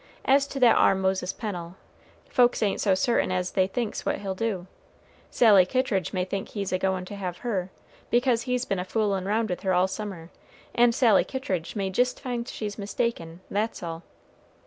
As 0.25 0.47
to 0.47 0.59
that 0.59 0.77
ar 0.77 0.95
Moses 0.95 1.31
Pennel, 1.31 1.75
folks 2.27 2.63
ain't 2.63 2.81
so 2.81 2.95
certain 2.95 3.31
as 3.31 3.51
they 3.51 3.67
thinks 3.67 4.03
what 4.03 4.17
he'll 4.17 4.33
do. 4.33 4.65
Sally 5.29 5.63
Kittridge 5.63 6.11
may 6.11 6.25
think 6.25 6.49
he's 6.49 6.73
a 6.73 6.79
goin' 6.79 7.05
to 7.05 7.15
have 7.15 7.37
her, 7.45 7.69
because 8.09 8.41
he's 8.41 8.65
been 8.65 8.79
a 8.79 8.83
foolin' 8.83 9.25
round 9.25 9.47
with 9.47 9.61
her 9.61 9.75
all 9.75 9.87
summer, 9.87 10.31
and 10.73 10.95
Sally 10.95 11.23
Kittridge 11.23 11.75
may 11.75 11.91
jist 11.91 12.19
find 12.19 12.47
she's 12.47 12.79
mistaken, 12.79 13.41
that's 13.51 13.83
all." 13.83 14.01